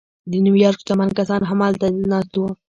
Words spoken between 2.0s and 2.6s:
ناست وو